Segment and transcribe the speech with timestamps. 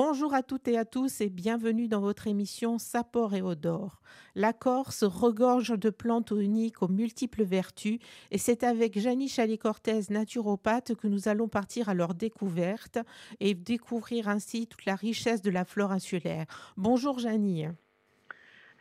[0.00, 4.00] Bonjour à toutes et à tous et bienvenue dans votre émission Sapor et Odor.
[4.36, 7.98] La Corse regorge de plantes uniques aux multiples vertus
[8.30, 12.98] et c'est avec Janie Chalet-Cortez, naturopathe, que nous allons partir à leur découverte
[13.40, 16.46] et découvrir ainsi toute la richesse de la flore insulaire.
[16.76, 17.66] Bonjour Janie.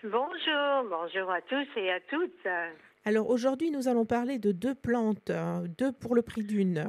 [0.03, 2.47] Bonjour, bonjour à tous et à toutes.
[3.05, 5.31] Alors aujourd'hui nous allons parler de deux plantes,
[5.79, 6.85] deux pour le prix d'une.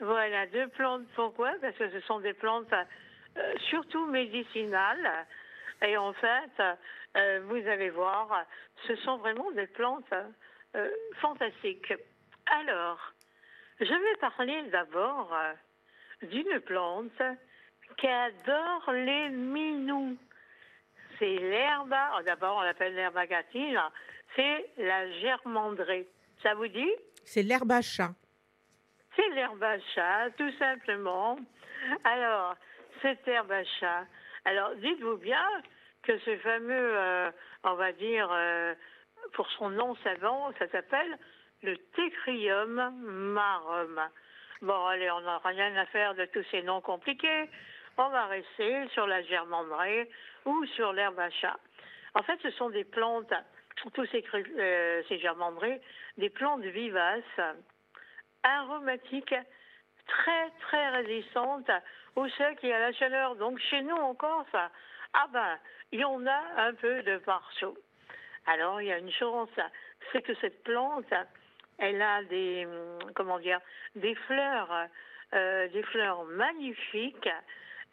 [0.00, 1.02] Voilà, deux plantes.
[1.14, 1.52] Pourquoi?
[1.60, 2.72] Parce que ce sont des plantes
[3.70, 5.26] surtout médicinales.
[5.82, 6.62] Et en fait,
[7.16, 8.44] euh, vous allez voir,
[8.86, 10.12] ce sont vraiment des plantes
[10.74, 11.92] euh, fantastiques.
[12.46, 13.12] Alors,
[13.80, 15.32] je vais parler d'abord
[16.22, 17.22] d'une plante
[17.96, 20.16] qui adore les minous.
[21.18, 23.80] C'est l'herbe, oh, d'abord on l'appelle l'herbe agatine,
[24.36, 26.08] c'est la germandrée.
[26.42, 26.92] Ça vous dit?
[27.24, 28.10] C'est l'herbe à chat.
[29.16, 31.38] C'est l'herbe à chat, tout simplement.
[32.04, 32.56] Alors,
[33.02, 34.04] cette herbe à chat.
[34.44, 35.46] Alors, dites-vous bien
[36.02, 37.30] que ce fameux, euh,
[37.64, 38.74] on va dire, euh,
[39.32, 41.18] pour son nom savant, ça s'appelle
[41.62, 42.92] le Tecrium
[43.32, 44.00] marum.
[44.62, 47.48] Bon, allez, on n'a rien à faire de tous ces noms compliqués.
[47.96, 50.08] On va rester sur la germandrée
[50.44, 51.56] ou sur l'herbe à chat.
[52.14, 53.32] En fait, ce sont des plantes,
[53.94, 55.22] tous ces, euh, ces
[56.16, 57.40] des plantes vivaces,
[58.42, 59.34] aromatiques,
[60.08, 61.70] très, très résistantes
[62.16, 63.36] au sec et à la chaleur.
[63.36, 64.48] Donc chez nous en Corse,
[65.14, 65.58] ah ben,
[65.92, 67.76] il y en a un peu de partout.
[68.46, 69.50] Alors il y a une chance,
[70.12, 71.12] c'est que cette plante,
[71.78, 72.66] elle a des,
[73.14, 73.60] comment dire,
[73.94, 74.88] des fleurs,
[75.34, 77.28] euh, des fleurs magnifiques,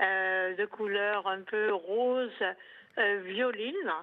[0.01, 2.43] euh, de couleur un peu rose,
[2.97, 3.93] euh, violine,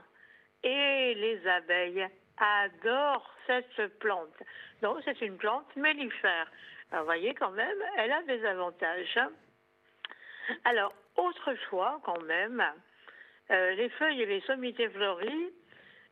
[0.63, 2.07] et les abeilles
[2.39, 4.35] adorent cette plante.
[4.83, 6.51] Donc c'est une plante mellifère.
[6.99, 9.19] Vous voyez quand même, elle a des avantages.
[10.65, 12.63] Alors, autrefois, quand même,
[13.51, 15.53] euh, les feuilles et les sommités fleuries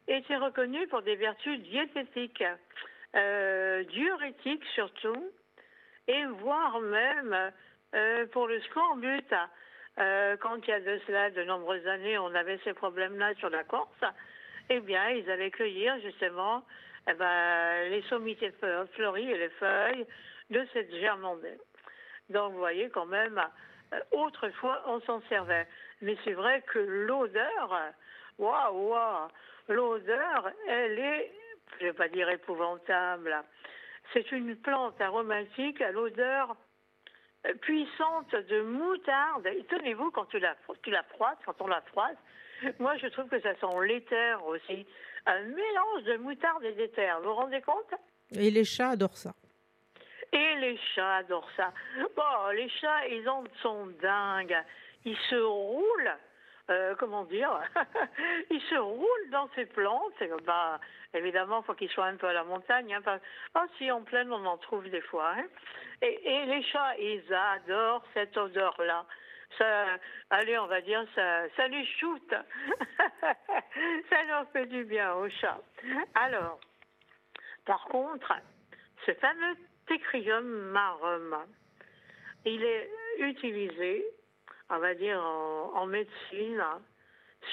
[0.09, 2.45] étaient reconnues pour des vertus diététiques,
[3.15, 5.31] euh, diurétiques surtout,
[6.09, 7.53] et voire même
[7.95, 9.35] euh, pour le scorbut.
[9.97, 13.65] quand il y a de cela de nombreuses années, on avait ces problèmes-là sur la
[13.65, 14.05] Corse,
[14.71, 16.65] eh bien, ils allaient cueillir justement
[17.09, 18.53] eh ben, les sommités
[18.95, 20.07] fleuries et les feuilles
[20.51, 21.59] de cette germandée.
[22.29, 23.41] Donc, vous voyez quand même,
[23.93, 25.67] euh, autrefois, on s'en servait.
[26.01, 27.93] Mais c'est vrai que l'odeur,
[28.39, 29.29] waouh, waouh,
[29.69, 31.33] l'odeur, elle est,
[31.79, 33.37] je ne vais pas dire épouvantable.
[34.13, 36.57] C'est une plante aromatique à l'odeur
[37.47, 39.47] euh, puissante de moutarde.
[39.47, 40.93] Et tenez-vous, quand tu la, tu
[41.45, 42.17] quand on la froisse,
[42.79, 44.87] moi je trouve que ça sent l'éther aussi.
[45.27, 47.95] Un mélange de moutarde et d'éther, vous vous rendez compte?
[48.33, 49.33] Et les chats adorent ça.
[50.33, 51.73] Et les chats adorent ça.
[52.17, 54.57] Bon, les chats, ils en sont dingues.
[55.05, 56.17] Ils se roulent,
[56.71, 57.51] euh, comment dire,
[58.51, 60.23] ils se roulent dans ces plantes.
[60.45, 60.79] Bah,
[61.15, 62.95] évidemment, il faut qu'ils soient un peu à la montagne.
[62.95, 63.19] Hein,
[63.57, 65.33] oh, si en pleine, on en trouve des fois.
[65.37, 65.45] Hein.
[66.03, 69.05] Et, les chats, ils adorent cette odeur-là.
[69.59, 69.87] Ça,
[70.31, 72.35] allez, on va dire, ça, ça les shoot.
[74.11, 75.61] ça leur fait du bien aux chats.
[76.15, 76.61] Alors,
[77.67, 78.33] par contre,
[79.07, 79.57] ce fameux
[79.91, 81.37] Tecrium marum.
[82.45, 84.05] Il est utilisé,
[84.69, 86.63] on va dire, en, médecine,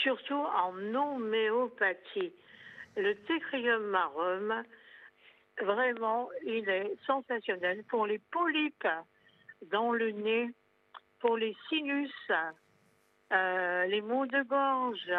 [0.04, 2.32] surtout en homéopathie.
[2.96, 4.64] Le Tecrium marum,
[5.62, 8.88] vraiment, il est sensationnel pour les polypes
[9.72, 10.52] dans le nez,
[11.20, 12.14] pour les sinus,
[13.34, 15.12] euh, les maux de gorge,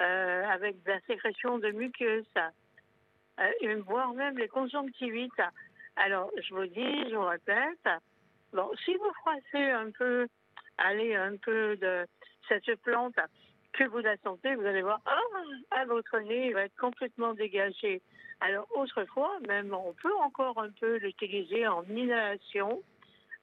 [0.00, 2.24] euh, avec la sécrétion de muqueuse,
[3.40, 5.42] euh, voire même les conjonctivites.
[5.96, 7.88] Alors, je vous dis, je vous répète,
[8.52, 10.26] bon, si vous froissez un peu,
[10.78, 12.06] allez, un peu de
[12.48, 13.14] cette plante,
[13.72, 15.18] que vous la sentez, vous allez voir, ah,
[15.70, 18.02] à votre nez, va être complètement dégagé.
[18.40, 22.82] Alors, autrefois, même, on peut encore un peu l'utiliser en inhalation,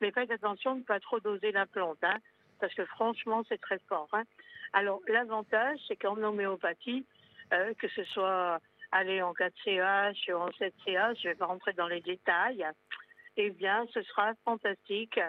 [0.01, 2.17] mais faites attention de ne pas trop doser la plante, hein,
[2.59, 4.09] parce que franchement, c'est très fort.
[4.13, 4.23] Hein.
[4.73, 7.05] Alors, l'avantage, c'est qu'en homéopathie,
[7.53, 8.59] euh, que ce soit
[8.91, 12.65] aller en 4CH, en 7CH, je ne vais pas rentrer dans les détails,
[13.37, 15.19] eh bien, ce sera fantastique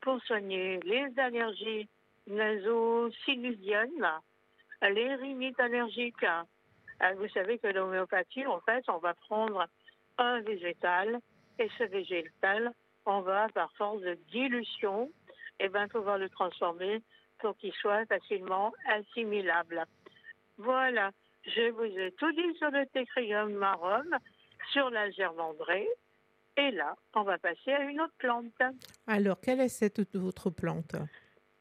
[0.00, 1.88] pour soigner les allergies
[2.26, 4.06] naso-sinusiennes,
[4.82, 6.24] les rhinites allergiques.
[6.24, 9.66] Euh, vous savez que l'homéopathie, en fait, on va prendre
[10.18, 11.20] un végétal
[11.58, 12.72] et ce végétal,
[13.06, 15.10] on va, par force de dilution,
[15.60, 17.02] eh ben, pouvoir le transformer
[17.38, 19.84] pour qu'il soit facilement assimilable.
[20.58, 21.10] Voilà.
[21.46, 24.16] Je vous ai tout dit sur le Tecrium marum,
[24.72, 25.88] sur la germandrée.
[26.56, 28.62] Et là, on va passer à une autre plante.
[29.06, 30.96] Alors, quelle est cette autre plante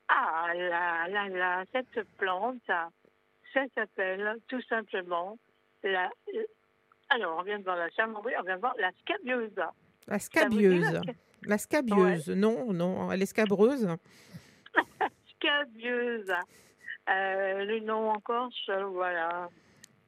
[0.08, 5.38] Ah là là là, cette plante, ça s'appelle tout simplement
[5.84, 6.10] la.
[7.10, 9.62] Alors, on vient de voir la chambre, on vient de voir la scabieuse.
[10.08, 11.02] La scabieuse.
[11.44, 13.88] La scabieuse, non, non, elle est scabreuse.
[15.36, 16.34] scabieuse.
[17.08, 19.50] Euh, le nom en corse, voilà.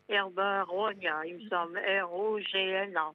[0.09, 1.77] Herbaronia, il me semble.
[1.79, 3.11] R-O-G-N-A.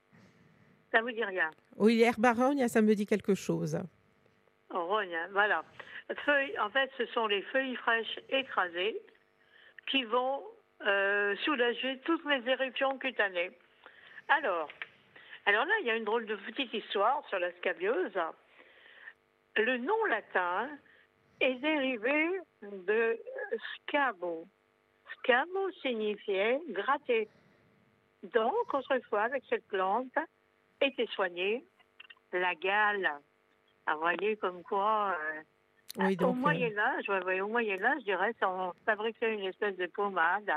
[0.92, 1.50] Ça vous dit rien?
[1.76, 3.78] Oui, herbaronia, ça me dit quelque chose.
[4.68, 5.64] Rogna, voilà.
[6.24, 9.00] Feuilles, en fait, ce sont les feuilles fraîches écrasées
[9.86, 10.42] qui vont
[10.86, 13.50] euh, soulager toutes les éruptions cutanées.
[14.28, 14.68] Alors,
[15.46, 18.18] alors là, il y a une drôle de petite histoire sur la scabieuse.
[19.56, 20.68] Le nom latin
[21.40, 23.18] est dérivé de
[23.76, 24.46] scabo.
[25.18, 27.28] Scabo signifiait gratter.
[28.34, 30.16] Donc, autrefois, avec cette plante,
[30.80, 31.64] était soignée
[32.38, 33.10] la gale.
[33.86, 35.16] Vous voyez comme quoi,
[35.98, 40.50] euh, au euh, Moyen Âge, au Moyen je dirais, on fabriquait une espèce de pommade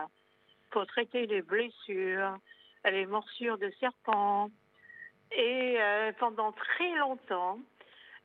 [0.72, 2.38] pour traiter les blessures,
[2.86, 4.50] les morsures de serpents.
[5.32, 7.60] Et euh, pendant très longtemps,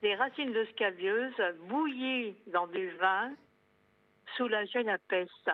[0.03, 1.35] les racines de scabieuse
[1.69, 3.32] bouillies dans du vin
[4.37, 5.50] soulageaient la peste.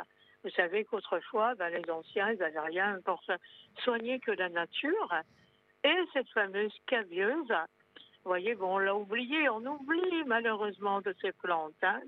[0.47, 3.21] Vous savez qu'autrefois, ben, les anciens, ils n'avaient rien pour
[3.83, 5.13] soigner que la nature.
[5.83, 11.33] Et cette fameuse scabieuse, vous voyez, bon, on l'a oublié, on oublie malheureusement de ces
[11.33, 11.75] plantes.
[11.83, 12.01] Hein.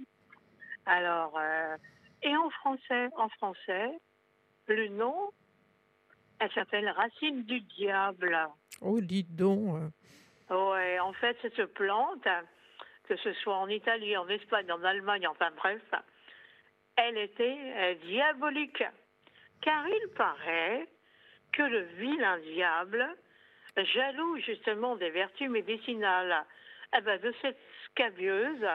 [0.86, 1.76] Alors, euh,
[2.22, 3.90] et en français, en français,
[4.68, 5.32] le nom,
[6.38, 8.38] elle s'appelle racine du diable.
[8.80, 9.80] Oh, dites donc.
[10.48, 12.28] Ouais, en fait, cette plante,
[13.08, 15.82] que ce soit en Italie, en Espagne, en Allemagne, enfin bref,
[16.98, 18.84] elle était euh, diabolique.
[19.62, 20.86] Car il paraît
[21.52, 23.08] que le vilain diable
[23.76, 26.44] jaloux justement des vertus médicinales
[26.96, 28.66] eh ben, de cette scabieuse,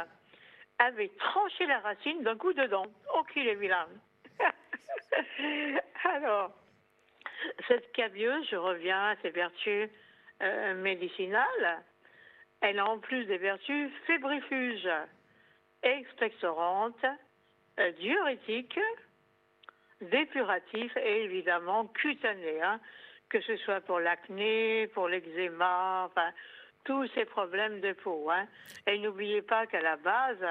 [0.79, 2.85] avait tranché la racine d'un coup de dent.
[3.15, 3.87] Oh, qu'il est vilain
[6.03, 6.51] Alors,
[7.67, 9.89] cette scabieuse, je reviens à ses vertus
[10.41, 11.83] euh, médicinales,
[12.61, 14.89] elle a en plus des vertus fébrifuges,
[15.81, 17.05] expectorantes,
[17.79, 18.79] euh, diurétiques,
[20.01, 22.61] dépuratifs et évidemment cutanées.
[22.61, 22.79] Hein
[23.33, 26.29] que ce soit pour l'acné, pour l'eczéma, enfin,
[26.83, 28.29] tous ces problèmes de peau.
[28.29, 28.45] Hein.
[28.85, 30.45] Et n'oubliez pas qu'à la base,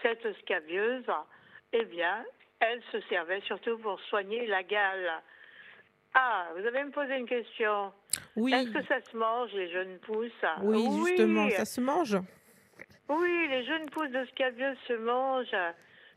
[0.00, 1.10] cette scabieuse,
[1.72, 2.24] eh bien,
[2.60, 5.10] elle se servait surtout pour soigner la gale.
[6.14, 7.92] Ah, vous avez me posé une question.
[8.36, 8.54] Oui.
[8.54, 10.44] Est-ce que ça se mange, les jeunes pousses?
[10.62, 12.16] Oui, justement, ça se mange.
[13.08, 15.74] Oui, les jeunes pousses de scabieuse se mangent,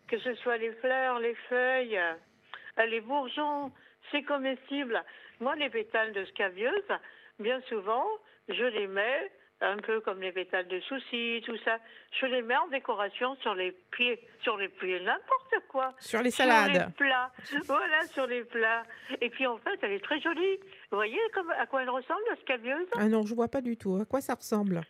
[0.07, 3.71] que ce soit les fleurs, les feuilles, euh, les bourgeons,
[4.11, 5.01] c'est comestible.
[5.39, 6.91] Moi, les pétales de scabieuse,
[7.39, 8.05] bien souvent,
[8.49, 11.77] je les mets un peu comme les pétales de soucis, tout ça.
[12.19, 15.93] Je les mets en décoration sur les pieds, sur les pieds, n'importe quoi.
[15.99, 16.71] Sur les salades.
[16.71, 17.31] Sur les plats.
[17.65, 18.83] voilà, sur les plats.
[19.21, 20.57] Et puis en fait, elle est très jolie.
[20.91, 23.77] Vous voyez comme, à quoi elle ressemble, la scabieuse Ah non, je vois pas du
[23.77, 23.95] tout.
[24.01, 24.81] À quoi ça ressemble?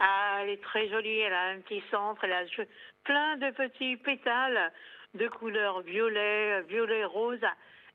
[0.00, 1.18] Ah, elle est très jolie.
[1.18, 2.24] Elle a un petit centre.
[2.24, 2.44] Elle a
[3.04, 4.72] plein de petits pétales
[5.14, 7.44] de couleur violet, violet rose.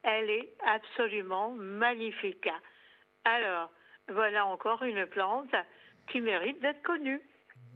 [0.03, 2.49] Elle est absolument magnifique.
[3.25, 3.71] Alors,
[4.07, 5.53] voilà encore une plante
[6.11, 7.21] qui mérite d'être connue.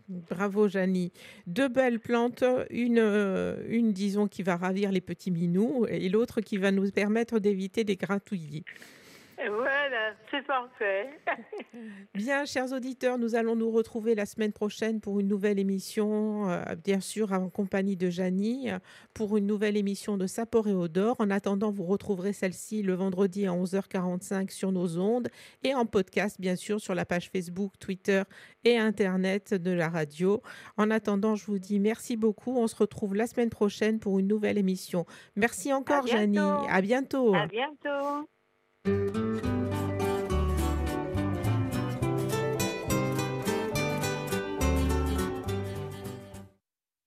[0.07, 1.11] Bravo Janie.
[1.47, 6.41] Deux belles plantes, une, euh, une disons qui va ravir les petits minous et l'autre
[6.41, 8.65] qui va nous permettre d'éviter des gratouillis.
[9.49, 11.09] Voilà, c'est parfait.
[12.13, 16.75] Bien, chers auditeurs, nous allons nous retrouver la semaine prochaine pour une nouvelle émission, euh,
[16.75, 18.69] bien sûr en compagnie de Janie,
[19.13, 21.15] pour une nouvelle émission de Sapor et Odor.
[21.19, 25.29] En attendant, vous retrouverez celle-ci le vendredi à 11h45 sur nos ondes
[25.63, 28.23] et en podcast, bien sûr, sur la page Facebook, Twitter
[28.63, 30.41] et Internet de la radio.
[30.77, 32.57] En attendant, je vous dis merci beaucoup.
[32.57, 35.05] On se retrouve la semaine prochaine pour une nouvelle émission.
[35.35, 36.37] Merci encore, Janie.
[36.37, 37.33] À bientôt.
[37.35, 38.27] À bientôt.